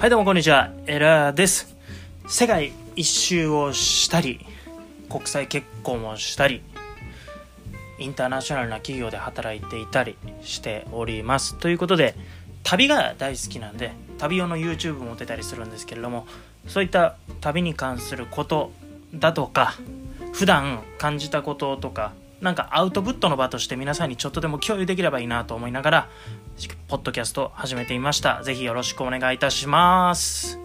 [0.00, 0.72] はいどうもこんにちは。
[0.86, 1.76] エラーです。
[2.26, 4.40] 世界一周をしたり
[5.10, 6.62] 国際結婚をしたり
[7.98, 11.54] インターナショナルな企業で働いていたりしております。
[11.56, 12.14] ということで
[12.62, 16.26] 旅が大好きなんで旅用の YouTube も出たりするんですけれども
[16.66, 18.72] そういった旅に関すること
[19.14, 19.74] だとか
[20.32, 26.08] 普段感じたこととかなんかアウトプットの場として皆さんにちょっとでも共有できればいいなと思いながら
[26.88, 28.42] ポッドキャスト始めてみました。
[28.42, 30.59] ぜひよろしくお願いいたします。